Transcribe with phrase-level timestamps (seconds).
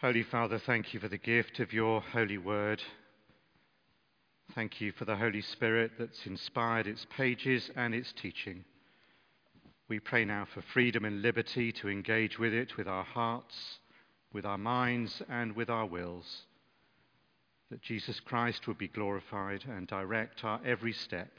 [0.00, 2.80] Holy Father, thank you for the gift of your holy word.
[4.54, 8.64] Thank you for the Holy Spirit that's inspired its pages and its teaching.
[9.88, 13.80] We pray now for freedom and liberty to engage with it with our hearts,
[14.32, 16.42] with our minds, and with our wills.
[17.72, 21.32] That Jesus Christ would be glorified and direct our every step,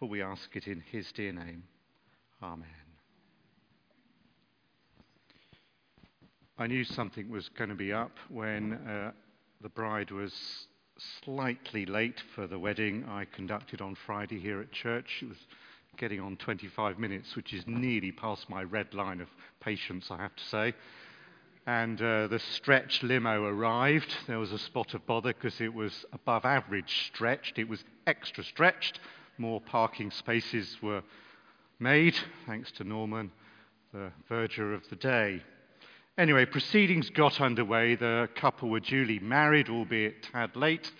[0.00, 1.62] for we ask it in his dear name.
[2.42, 2.83] Amen.
[6.56, 9.10] I knew something was going to be up when uh,
[9.60, 10.32] the bride was
[11.24, 15.18] slightly late for the wedding I conducted on Friday here at church.
[15.20, 15.38] It was
[15.96, 19.26] getting on 25 minutes, which is nearly past my red line of
[19.58, 20.74] patience, I have to say.
[21.66, 24.14] And uh, the stretch limo arrived.
[24.28, 27.58] There was a spot of bother because it was above average stretched.
[27.58, 29.00] It was extra stretched.
[29.38, 31.02] More parking spaces were
[31.80, 32.14] made,
[32.46, 33.32] thanks to Norman,
[33.92, 35.42] the verger of the day.
[36.16, 37.96] Anyway, proceedings got underway.
[37.96, 40.92] The couple were duly married, albeit tad late.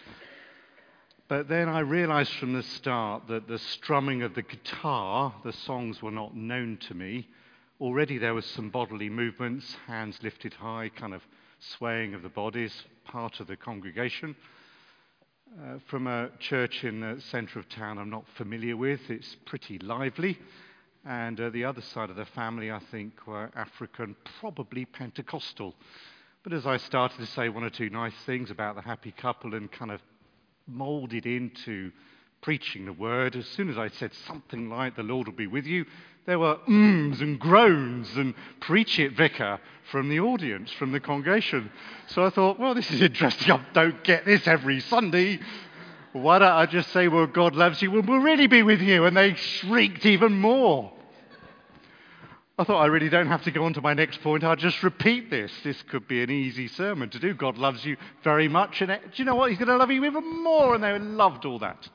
[1.29, 6.03] But then I realized from the start that the strumming of the guitar, the songs
[6.03, 7.29] were not known to me.
[7.81, 11.23] Already there was some bodily movements, hands lifted high, kind of
[11.61, 14.35] swaying of the bodies, part of the congregation.
[15.63, 19.79] Uh, from a church in the centre of town I'm not familiar with, it's pretty
[19.79, 20.37] lively.
[21.07, 25.75] And uh, the other side of the family, I think, were African, probably Pentecostal.
[26.43, 29.55] But as I started to say one or two nice things about the happy couple
[29.55, 30.01] and kind of
[30.67, 31.93] molded into
[32.41, 35.67] preaching the word, as soon as I said something like, the Lord will be with
[35.67, 35.85] you,
[36.27, 39.61] there were ums and groans and preach it, vicar,
[39.91, 41.71] from the audience, from the congregation.
[42.07, 43.53] So I thought, well, this is interesting.
[43.53, 45.39] I don't get this every Sunday.
[46.13, 49.05] Why don't I just say, well, God loves you and will really be with you?
[49.05, 50.93] And they shrieked even more.
[52.57, 54.45] I thought I really don't have to go on to my next point.
[54.45, 55.53] I'll just repeat this.
[55.65, 57.35] This could be an easy sermon to do.
[57.35, 58.81] God loves you very much.
[58.81, 59.51] And uh, do you know what?
[59.51, 60.77] He's going to love you even more.
[60.77, 61.89] And they loved all that.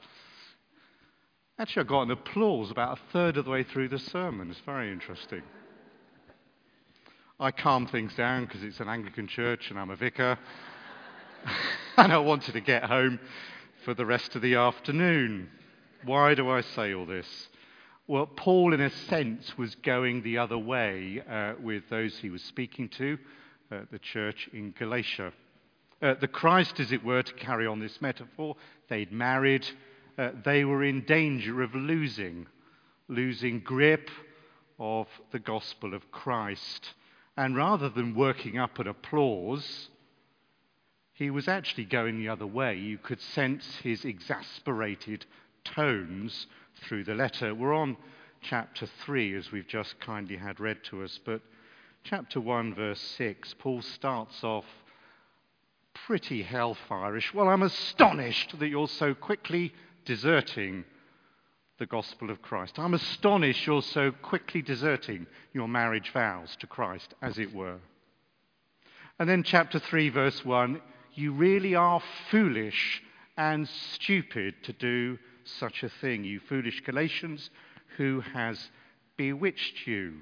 [1.58, 4.52] Actually, I got an applause about a third of the way through the sermon.
[4.52, 5.44] It's very interesting.
[7.40, 10.38] I calm things down because it's an Anglican church and I'm a vicar.
[11.98, 13.18] and I wanted to get home
[13.86, 15.50] for the rest of the afternoon.
[16.04, 17.48] Why do I say all this?
[18.10, 22.42] Well, Paul, in a sense, was going the other way uh, with those he was
[22.42, 23.20] speaking to,
[23.72, 25.32] uh, the church in Galatia.
[26.02, 28.56] Uh, the Christ, as it were, to carry on this metaphor,
[28.90, 29.64] they'd married,
[30.18, 32.48] uh, they were in danger of losing,
[33.10, 34.10] losing grip
[34.80, 36.96] of the gospel of Christ.
[37.38, 39.90] And rather than working up an applause,
[41.14, 42.76] he was actually going the other way.
[42.76, 45.28] You could sense his exasperated
[45.64, 46.48] tones
[46.80, 47.54] through the letter.
[47.54, 47.98] We're on
[48.42, 51.42] chapter 3, as we've just kindly had read to us, but
[52.04, 54.66] chapter 1, verse 6, Paul starts off
[55.94, 57.34] pretty hellfireish.
[57.34, 59.74] Well, I'm astonished that you're so quickly
[60.06, 60.86] deserting
[61.78, 62.78] the gospel of Christ.
[62.78, 67.78] I'm astonished you're so quickly deserting your marriage vows to Christ, as it were.
[69.18, 70.82] And then, chapter 3, verse 1
[71.16, 73.02] you really are foolish
[73.38, 77.50] and stupid to do such a thing, you foolish Galatians,
[77.98, 78.70] who has
[79.18, 80.16] bewitched you?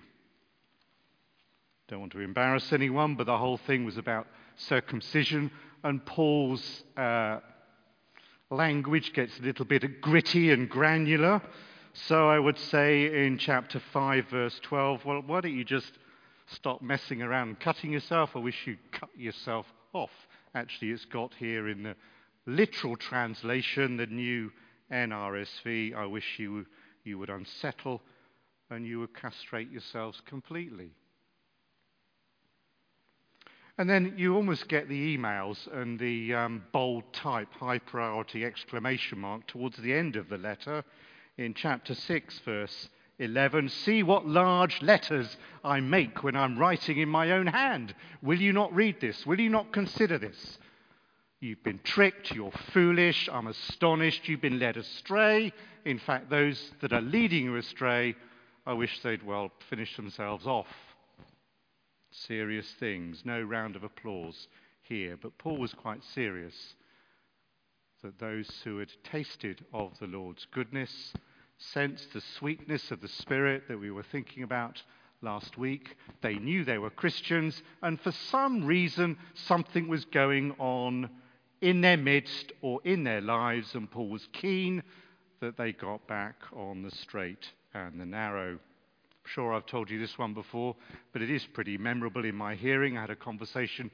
[1.88, 5.52] Don't want to embarrass anyone, but the whole thing was about circumcision,
[5.84, 7.40] and Paul's uh,
[8.50, 11.42] language gets a little bit gritty and granular.
[11.94, 15.92] So I would say in chapter 5, verse 12, well, why don't you just
[16.48, 18.32] stop messing around and cutting yourself?
[18.36, 20.12] I wish you'd cut yourself off.
[20.54, 21.96] Actually, it's got here in the
[22.46, 24.52] literal translation, the new
[24.92, 26.66] NRSV, I wish you,
[27.04, 28.02] you would unsettle
[28.70, 30.92] and you would castrate yourselves completely.
[33.78, 39.20] And then you almost get the emails and the um, bold type, high priority exclamation
[39.20, 40.84] mark towards the end of the letter
[41.38, 43.70] in chapter 6, verse 11.
[43.70, 47.94] See what large letters I make when I'm writing in my own hand.
[48.24, 49.28] Will you not read this?
[49.28, 50.58] Will you not consider this?
[51.40, 55.54] You've been tricked, you're foolish, I'm astonished, you've been led astray.
[55.86, 58.16] In fact, those that are leading you astray,
[58.66, 60.66] I wish they'd, well, finish themselves off.
[62.10, 64.48] Serious things, no round of applause
[64.82, 65.16] here.
[65.16, 66.56] But Paul was quite serious
[68.02, 71.14] that those who had tasted of the Lord's goodness,
[71.60, 74.82] sensed the sweetness of the Spirit that we were thinking about
[75.22, 81.10] last week, they knew they were Christians, and for some reason, something was going on
[81.62, 84.84] in their midst or in their lives, and Paul was keen
[85.40, 88.52] that they got back on the straight and the narrow.
[88.54, 88.60] I'm
[89.26, 90.76] sure I've told you this one before,
[91.14, 92.98] but it is pretty memorable in my hearing.
[92.98, 93.92] I had a conversation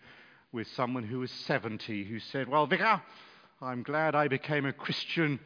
[0.52, 3.02] with someone who was 70 who said, Well, Vicar,
[3.62, 5.40] I'm glad I became a Christian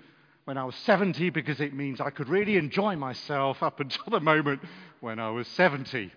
[0.46, 4.20] when I was 70 because it means I could really enjoy myself up until the
[4.20, 4.62] moment
[5.00, 6.12] when I was 70.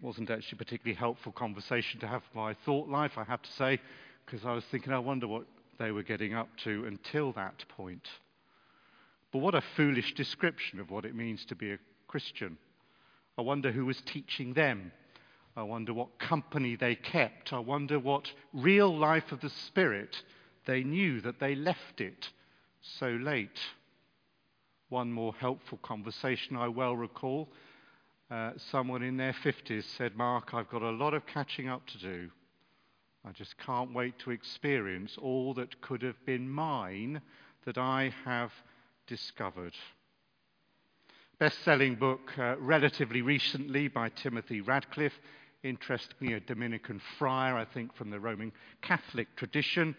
[0.00, 3.80] Wasn't actually a particularly helpful conversation to have my thought life, I have to say,
[4.26, 5.46] because I was thinking, I wonder what
[5.78, 8.06] they were getting up to until that point.
[9.32, 11.78] But what a foolish description of what it means to be a
[12.08, 12.58] Christian.
[13.38, 14.92] I wonder who was teaching them.
[15.56, 17.52] I wonder what company they kept.
[17.52, 20.16] I wonder what real life of the Spirit
[20.66, 22.28] they knew that they left it
[22.98, 23.58] so late.
[24.88, 27.48] One more helpful conversation I well recall.
[28.30, 31.98] Uh, someone in their 50s said, Mark, I've got a lot of catching up to
[31.98, 32.30] do.
[33.26, 37.20] I just can't wait to experience all that could have been mine
[37.64, 38.52] that I have
[39.08, 39.74] discovered.
[41.40, 45.18] Best selling book uh, relatively recently by Timothy Radcliffe,
[45.64, 49.96] interestingly, a Dominican friar, I think, from the Roman Catholic tradition,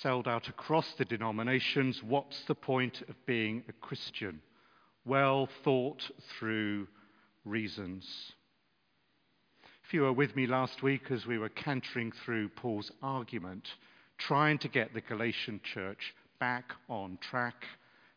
[0.00, 2.00] sold out across the denominations.
[2.02, 4.40] What's the point of being a Christian?
[5.04, 6.86] Well thought through
[7.44, 8.32] reasons.
[9.84, 13.68] If you were with me last week as we were cantering through Paul's argument,
[14.16, 17.66] trying to get the Galatian church back on track,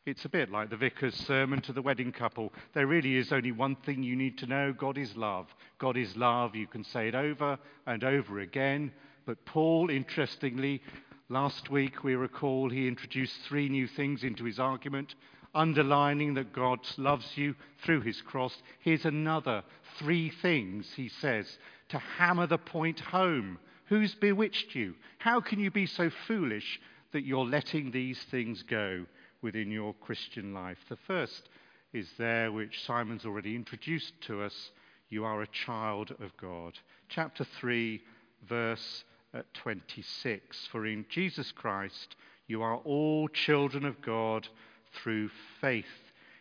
[0.06, 2.54] it's a bit like the vicar's sermon to the wedding couple.
[2.74, 5.48] There really is only one thing you need to know God is love.
[5.80, 6.56] God is love.
[6.56, 7.58] You can say it over
[7.88, 8.92] and over again.
[9.26, 10.82] But Paul, interestingly,
[11.30, 15.16] last week we recall he introduced three new things into his argument
[15.56, 18.56] underlining that God loves you through his cross.
[18.80, 19.64] Here's another
[19.98, 21.58] three things he says
[21.90, 23.58] to hammer the point home.
[23.88, 24.96] Who's bewitched you?
[25.18, 26.80] How can you be so foolish
[27.14, 29.06] that you're letting these things go
[29.42, 30.80] within your Christian life?
[30.90, 31.50] The first
[31.94, 34.72] is there, which Simon's already introduced to us.
[35.10, 36.74] You are a child of God.
[37.08, 38.02] Chapter 3,
[38.50, 40.68] verse uh, 26.
[40.72, 42.16] For in Jesus Christ
[42.48, 44.48] you are all children of God
[44.94, 45.30] through
[45.60, 45.86] faith.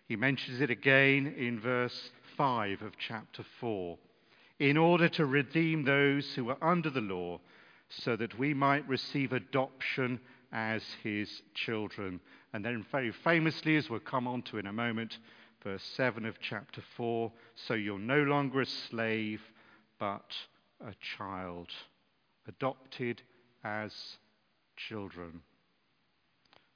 [0.06, 3.98] He mentions it again in verse 5 of chapter 4.
[4.60, 7.40] In order to redeem those who are under the law,
[7.88, 10.20] so that we might receive adoption
[10.52, 12.20] as his children.
[12.52, 15.18] And then, very famously, as we'll come on to in a moment,
[15.62, 19.40] verse 7 of chapter 4 so you're no longer a slave,
[19.98, 20.34] but
[20.86, 21.68] a child,
[22.46, 23.22] adopted
[23.64, 23.92] as
[24.76, 25.40] children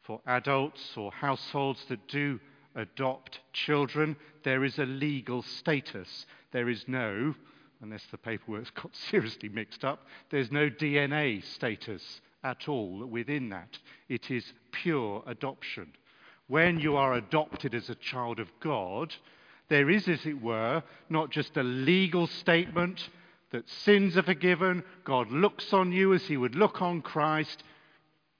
[0.08, 2.40] for adults or households that do
[2.74, 6.24] adopt children, there is a legal status.
[6.50, 7.34] There is no,
[7.82, 13.78] unless the paperwork's got seriously mixed up, there's no DNA status at all within that.
[14.08, 15.92] It is pure adoption.
[16.46, 19.14] When you are adopted as a child of God,
[19.68, 23.10] there is, as it were, not just a legal statement
[23.50, 27.62] that sins are forgiven, God looks on you as he would look on Christ,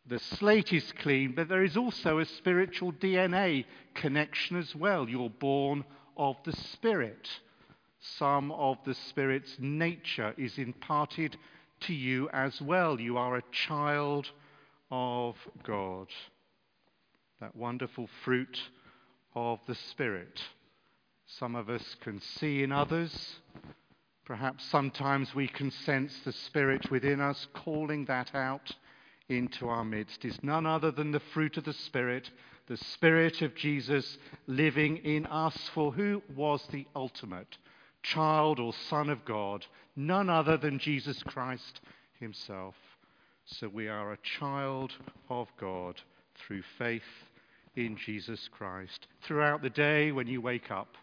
[0.07, 5.09] the slate is clean, but there is also a spiritual DNA connection as well.
[5.09, 5.85] You're born
[6.17, 7.29] of the Spirit.
[8.01, 11.37] Some of the Spirit's nature is imparted
[11.81, 12.99] to you as well.
[12.99, 14.31] You are a child
[14.91, 16.09] of God.
[17.41, 18.59] That wonderful fruit
[19.35, 20.41] of the Spirit.
[21.27, 23.37] Some of us can see in others.
[24.29, 28.71] Perhaps sometimes we can sense the Spirit within us calling that out
[29.31, 32.31] into our midst is none other than the fruit of the Spirit,
[32.67, 35.57] the Spirit of Jesus living in us.
[35.73, 37.57] For who was the ultimate
[38.03, 39.65] child or son of God?
[39.97, 41.81] None other than Jesus Christ
[42.21, 42.75] himself.
[43.47, 44.93] So we are a child
[45.31, 46.03] of God
[46.35, 47.01] through faith
[47.77, 49.07] in Jesus Christ.
[49.23, 50.99] Throughout the day when you wake up,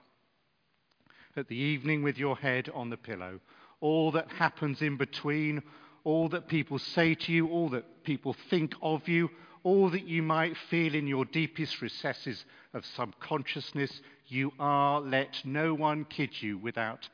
[1.37, 3.39] at the evening with your head on the pillow,
[3.81, 5.61] all that happens in between,
[6.03, 9.29] all that people say to you, all that people think of you,
[9.63, 15.73] all that you might feel in your deepest recesses of subconsciousness, you are, let no
[15.73, 17.09] one kid you without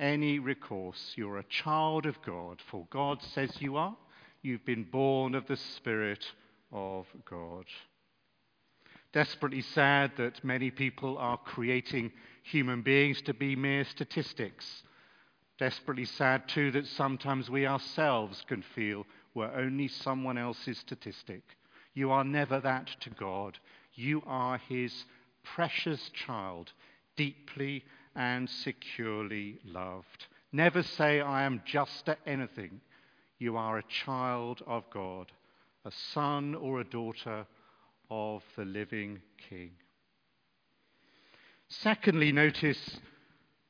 [0.00, 1.14] any recourse.
[1.16, 3.96] You're a child of God, for God says you are.
[4.42, 6.24] You've been born of the Spirit
[6.72, 7.64] of God.
[9.18, 12.12] Desperately sad that many people are creating
[12.44, 14.84] human beings to be mere statistics
[15.58, 21.42] Desperately sad, too, that sometimes we ourselves can feel we're only someone else's statistic.
[21.94, 23.58] You are never that to God.
[23.94, 25.04] You are His
[25.42, 26.72] precious child,
[27.16, 27.84] deeply
[28.14, 30.26] and securely loved.
[30.52, 32.80] Never say, I am just at anything.
[33.40, 35.32] You are a child of God,
[35.84, 37.46] a son or a daughter
[38.10, 39.70] of the living King.
[41.68, 42.98] Secondly, notice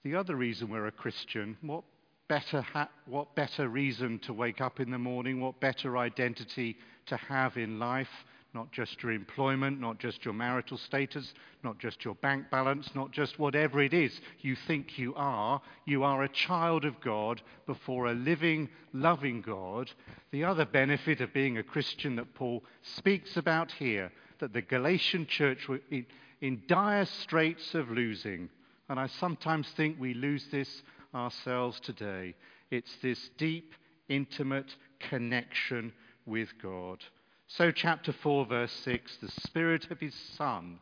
[0.04, 1.82] the other reason we're a Christian, what
[2.28, 5.40] better ha- what better reason to wake up in the morning?
[5.40, 6.76] What better identity
[7.06, 8.08] to have in life?
[8.54, 13.12] Not just your employment, not just your marital status, not just your bank balance, not
[13.12, 15.60] just whatever it is you think you are.
[15.84, 19.90] You are a child of God before a living, loving God.
[20.30, 25.26] The other benefit of being a Christian that Paul speaks about here, that the Galatian
[25.26, 26.06] church were in,
[26.40, 28.48] in dire straits of losing.
[28.88, 30.82] And I sometimes think we lose this
[31.14, 32.34] ourselves today.
[32.70, 33.74] It's this deep,
[34.08, 35.92] intimate connection
[36.26, 37.02] with God.
[37.46, 40.78] So, chapter 4, verse 6 the Spirit of His Son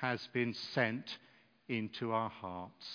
[0.00, 1.18] has been sent
[1.68, 2.86] into our hearts.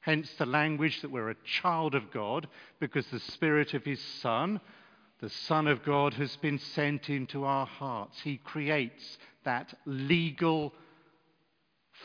[0.00, 2.48] Hence the language that we're a child of God,
[2.80, 4.60] because the Spirit of His Son,
[5.20, 8.20] the Son of God, has been sent into our hearts.
[8.22, 10.72] He creates that legal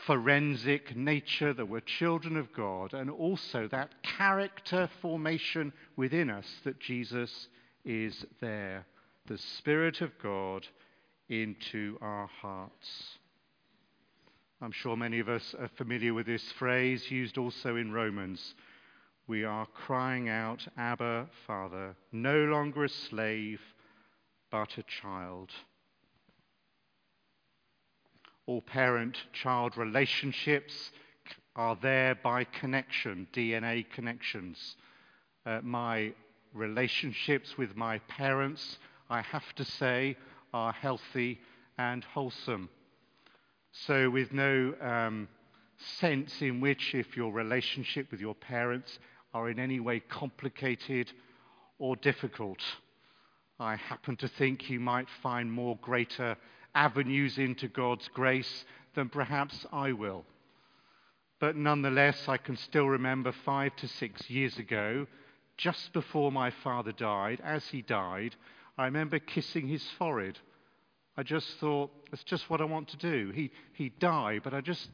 [0.06, 6.78] forensic nature that we're children of God, and also that character formation within us that
[6.80, 7.48] Jesus
[7.84, 8.86] is there.
[9.26, 10.66] The Spirit of God
[11.28, 13.18] into our hearts.
[14.60, 18.54] I'm sure many of us are familiar with this phrase used also in Romans.
[19.26, 23.60] We are crying out, Abba, Father, no longer a slave,
[24.50, 25.50] but a child
[28.48, 30.90] all parent child relationships
[31.54, 34.76] are there by connection, DNA connections.
[35.44, 36.10] Uh, my
[36.54, 38.78] relationships with my parents,
[39.10, 40.16] I have to say,
[40.54, 41.40] are healthy
[41.76, 42.70] and wholesome.
[43.70, 45.28] So, with no um,
[45.98, 48.98] sense in which, if your relationship with your parents
[49.34, 51.12] are in any way complicated
[51.78, 52.62] or difficult,
[53.60, 56.34] I happen to think you might find more greater
[56.74, 60.24] avenues into God's grace than perhaps I will.
[61.40, 65.06] But nonetheless, I can still remember five to six years ago,
[65.56, 68.34] just before my father died, as he died,
[68.76, 70.38] I remember kissing his forehead.
[71.16, 73.32] I just thought, that's just what I want to do.
[73.34, 74.88] He, he died, but I just,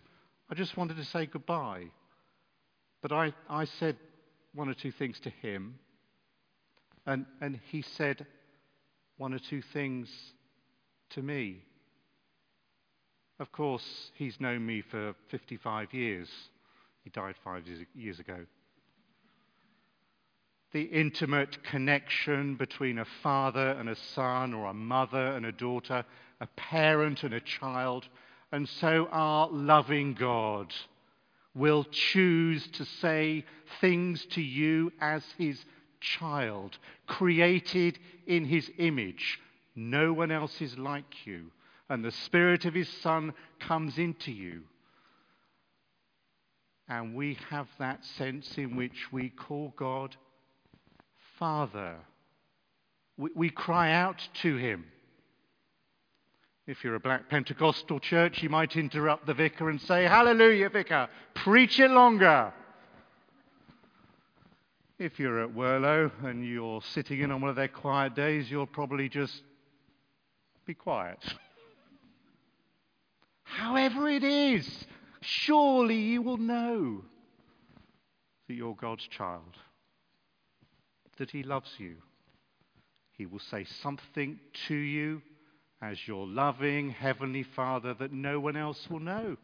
[0.50, 1.84] I just wanted to say goodbye.
[3.02, 3.96] But I, I said
[4.54, 5.78] one or two things to him,
[7.06, 8.26] and, and he said
[9.18, 10.08] one or two things
[11.14, 11.62] to me.
[13.40, 16.28] Of course, he's known me for 55 years.
[17.02, 18.46] He died five years ago.
[20.72, 26.04] The intimate connection between a father and a son, or a mother and a daughter,
[26.40, 28.08] a parent and a child,
[28.50, 30.72] and so our loving God
[31.54, 33.44] will choose to say
[33.80, 35.64] things to you as his
[36.00, 39.38] child, created in his image,
[39.74, 41.50] no one else is like you.
[41.88, 44.62] And the Spirit of His Son comes into you.
[46.88, 50.16] And we have that sense in which we call God
[51.38, 51.96] Father.
[53.16, 54.86] We, we cry out to Him.
[56.66, 61.08] If you're a black Pentecostal church, you might interrupt the vicar and say, Hallelujah, vicar,
[61.34, 62.52] preach it longer.
[64.98, 68.66] If you're at Whirlow and you're sitting in on one of their quiet days, you'll
[68.66, 69.42] probably just
[70.64, 71.18] be quiet.
[73.42, 74.86] However it is,
[75.20, 77.04] surely you will know
[78.48, 79.56] that you're God's child,
[81.18, 81.96] that He loves you.
[83.12, 85.22] He will say something to you
[85.80, 89.36] as your loving Heavenly Father that no one else will know.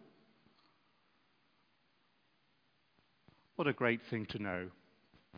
[3.56, 4.68] What a great thing to know.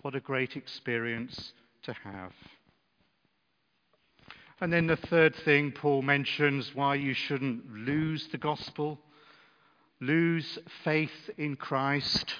[0.03, 2.33] What a great experience to have.
[4.62, 9.00] And then the third thing Paul mentions why you shouldn't lose the gospel,
[10.00, 12.33] lose faith in Christ,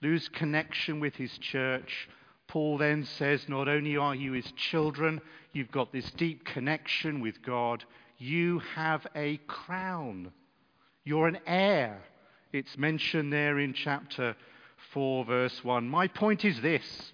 [0.00, 2.08] lose connection with his church.
[2.46, 5.20] Paul then says, not only are you his children,
[5.52, 7.82] you've got this deep connection with God,
[8.18, 10.30] you have a crown.
[11.02, 12.00] You're an heir.
[12.52, 14.36] It's mentioned there in chapter
[14.92, 15.88] 4, verse 1.
[15.88, 17.12] My point is this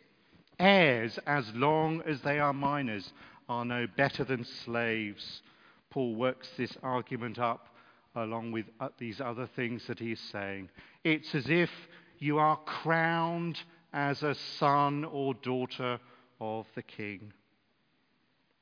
[0.59, 3.11] heirs as long as they are minors
[3.50, 5.42] are no better than slaves.
[5.90, 7.66] Paul works this argument up
[8.14, 10.69] along with uh, these other things that he's saying.
[11.02, 11.71] It's as if
[12.21, 13.59] you are crowned
[13.92, 15.99] as a son or daughter
[16.40, 17.33] of the king.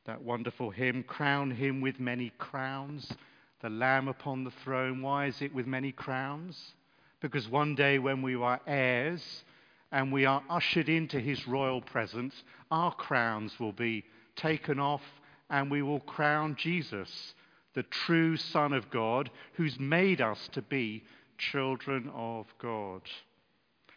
[0.06, 3.12] That wonderful hymn, Crown him with many crowns,
[3.60, 5.02] the Lamb upon the throne.
[5.02, 6.72] Why is it with many crowns?
[7.20, 9.44] Because one day when we are heirs
[9.92, 14.04] and we are ushered into his royal presence, our crowns will be
[14.38, 15.02] taken off,
[15.50, 17.34] and we will crown Jesus,
[17.74, 21.04] the true Son of God, who's made us to be
[21.36, 23.02] children of God.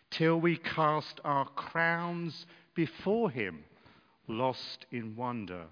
[0.09, 2.45] Till we cast our crowns
[2.75, 3.63] before him,
[4.27, 5.63] lost in wonder,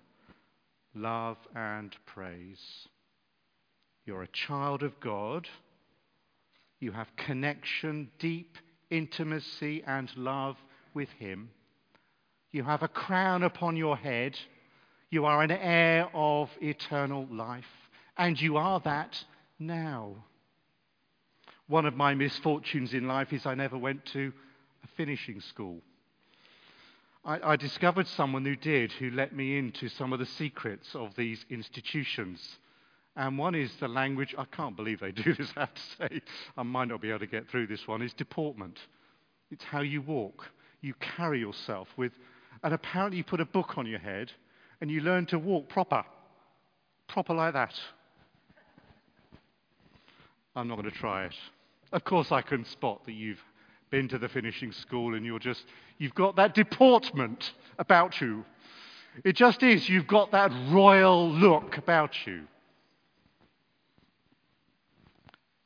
[0.95, 2.87] love, and praise.
[4.05, 5.47] You're a child of God.
[6.79, 8.57] You have connection, deep
[8.89, 10.57] intimacy, and love
[10.93, 11.49] with him.
[12.51, 14.37] You have a crown upon your head.
[15.11, 17.65] You are an heir of eternal life.
[18.17, 19.17] And you are that
[19.57, 20.15] now.
[21.67, 24.31] One of my misfortunes in life is I never went to
[24.83, 25.81] a finishing school.
[27.25, 31.15] I, I, discovered someone who did, who let me into some of the secrets of
[31.15, 32.57] these institutions.
[33.15, 36.21] And one is the language, I can't believe they do this, I have to say.
[36.57, 38.79] I might not be able to get through this one, is deportment.
[39.51, 40.45] It's how you walk.
[40.81, 42.13] You carry yourself with,
[42.63, 44.31] and apparently you put a book on your head
[44.81, 46.03] and you learn to walk proper.
[47.07, 47.73] Proper like that.
[50.55, 51.35] I'm not going to try it.
[51.91, 53.41] Of course, I can spot that you've
[53.89, 55.65] been to the finishing school and you're just,
[55.97, 58.45] you've got that deportment about you.
[59.23, 59.89] It just is.
[59.89, 62.43] You've got that royal look about you.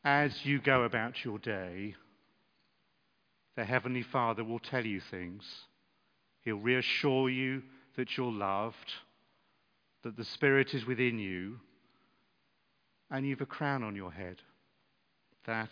[0.06, 1.96] As you go about your day,
[3.56, 5.44] the Heavenly Father will tell you things.
[6.42, 7.64] He'll reassure you
[7.96, 8.94] that you're loved,
[10.04, 11.60] that the Spirit is within you,
[13.12, 14.38] and you've a crown on your head.
[15.46, 15.72] That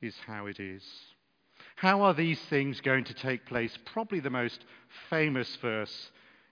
[0.00, 0.82] is how it is.
[1.76, 3.76] How are these things going to take place?
[3.92, 4.64] Probably the most
[5.08, 6.10] famous verse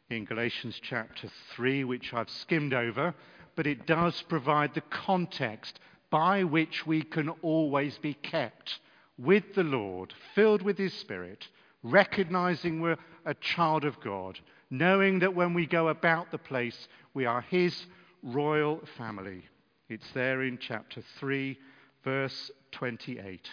[0.09, 3.15] in Galatians chapter 3, which I've skimmed over,
[3.57, 8.81] but it does provide the context by which we can always be kept
[9.19, 11.47] with the Lord, filled with His Spirit,
[11.83, 14.39] recognizing we're a child of God,
[14.71, 17.87] knowing that when we go about the place, we are His
[18.23, 19.45] royal family.
[19.89, 21.59] It's there in chapter 3,
[22.05, 23.49] verse 28.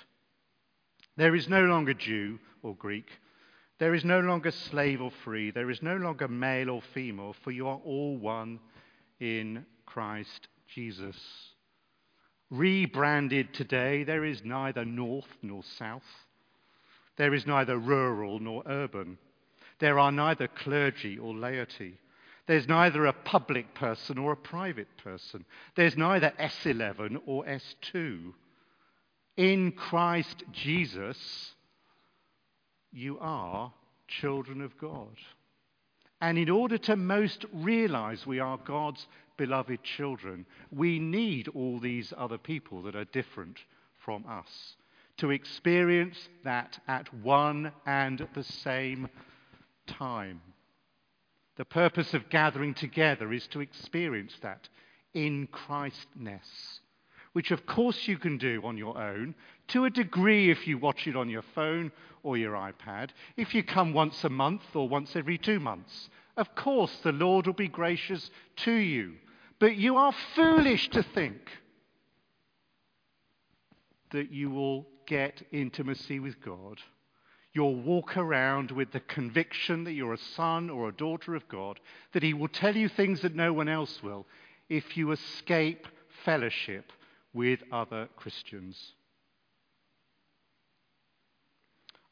[1.15, 3.07] There is no longer Jew or Greek.
[3.79, 5.51] There is no longer slave or free.
[5.51, 8.59] There is no longer male or female, for you are all one
[9.19, 11.17] in Christ Jesus.
[12.49, 16.03] Rebranded today, there is neither north nor south.
[17.17, 19.17] There is neither rural nor urban.
[19.79, 21.97] There are neither clergy or laity.
[22.47, 25.45] There's neither a public person or a private person.
[25.75, 28.33] There's neither S11 or S2
[29.37, 31.53] in Christ Jesus,
[32.91, 33.71] you are
[34.07, 35.15] children of God.
[36.19, 39.05] And in order to most realize we are God's
[39.37, 43.59] beloved children, we need all these other people that are different
[43.99, 44.75] from us
[45.17, 49.07] to experience that at one and the same
[49.87, 50.41] time.
[51.55, 54.69] The purpose of gathering together is to experience that
[55.13, 56.81] in Christness
[57.37, 59.35] which of course you can do on your own,
[59.67, 61.91] to a degree if you watch it on your phone
[62.23, 66.09] or your iPad, if you come once a month or once every two months.
[66.35, 68.31] Of course, the Lord will be gracious
[68.63, 69.13] to you.
[69.59, 71.37] But you are foolish to think
[74.09, 76.79] that you will get intimacy with God.
[77.57, 81.79] You'll walk around with the conviction that you're a son or a daughter of God,
[82.13, 84.27] that He will tell you things that no one else will
[84.69, 85.87] if you escape
[86.23, 86.91] fellowship
[87.33, 88.93] with other Christians.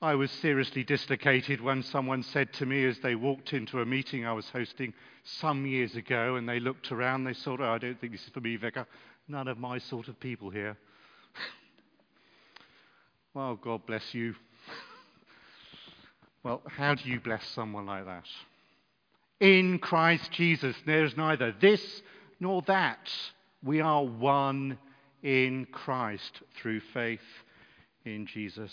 [0.01, 4.25] I was seriously dislocated when someone said to me as they walked into a meeting
[4.25, 8.01] I was hosting some years ago and they looked around, they thought, oh, I don't
[8.01, 8.87] think this is for me, Vicar.
[9.27, 10.75] None of my sort of people here.
[13.35, 14.33] well, God bless you.
[16.45, 18.27] Well, how do you bless someone like that?
[19.39, 22.03] In Christ Jesus, there's neither this
[22.39, 23.09] nor that.
[23.63, 24.77] We are one
[25.23, 27.25] in Christ through faith
[28.05, 28.71] in Jesus.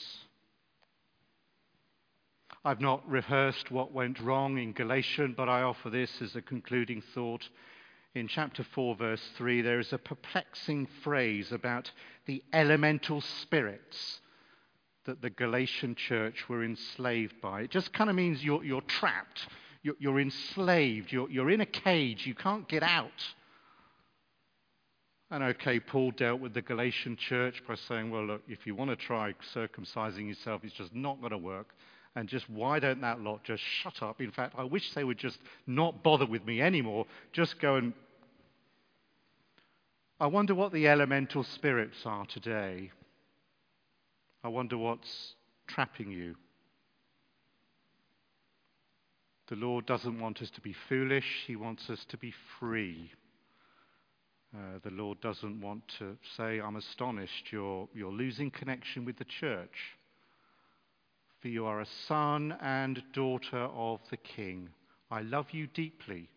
[2.62, 7.02] I've not rehearsed what went wrong in Galatians, but I offer this as a concluding
[7.14, 7.48] thought.
[8.14, 11.90] In chapter 4, verse 3, there is a perplexing phrase about
[12.26, 14.20] the elemental spirits
[15.04, 17.62] that the Galatian church were enslaved by.
[17.62, 19.48] It just kind of means you're, you're trapped,
[19.82, 23.10] you're, you're enslaved, you're, you're in a cage, you can't get out.
[25.30, 28.90] And okay, Paul dealt with the Galatian church by saying, well, look, if you want
[28.90, 31.68] to try circumcising yourself, it's just not going to work.
[32.14, 34.20] And just why don't that lot just shut up?
[34.20, 37.06] In fact, I wish they would just not bother with me anymore.
[37.32, 37.94] Just go and.
[40.20, 42.90] I wonder what the elemental spirits are today.
[44.44, 45.34] I wonder what's
[45.68, 46.34] trapping you.
[49.48, 53.12] The Lord doesn't want us to be foolish, He wants us to be free.
[54.54, 59.24] Uh, the Lord doesn't want to say, I'm astonished you're, you're losing connection with the
[59.24, 59.96] church.
[61.40, 64.68] for you are a son and daughter of the King.
[65.10, 66.28] I love you deeply.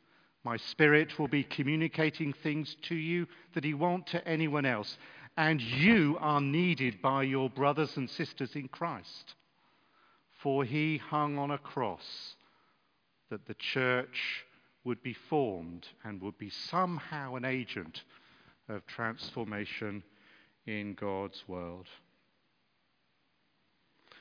[0.45, 4.97] My spirit will be communicating things to you that he won't to anyone else.
[5.37, 9.35] And you are needed by your brothers and sisters in Christ.
[10.41, 12.35] For he hung on a cross
[13.29, 14.45] that the church
[14.83, 18.03] would be formed and would be somehow an agent
[18.69, 20.03] of transformation
[20.65, 21.87] in God's world.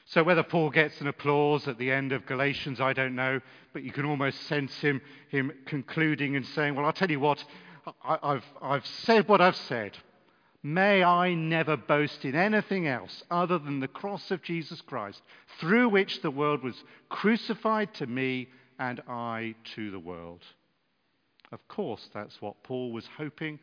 [0.07, 3.41] So, whether Paul gets an applause at the end of Galatians, I don't know,
[3.73, 7.43] but you can almost sense him, him concluding and saying, Well, I'll tell you what,
[8.03, 9.97] I, I've, I've said what I've said.
[10.67, 15.21] May I never boast in anything else other than the cross of Jesus Christ,
[15.61, 18.49] through which the world was crucified to me
[18.79, 20.43] and I to the world.
[21.53, 23.59] Of course, that's what Paul was hoping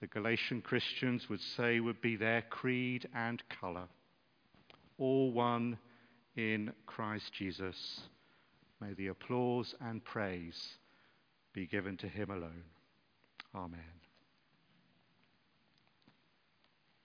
[0.00, 3.88] the Galatian Christians would say would be their creed and colour
[5.00, 5.78] all one
[6.36, 8.02] in Christ Jesus.
[8.80, 10.76] May the applause and praise
[11.52, 12.64] be given to him alone.
[13.54, 13.99] Amen.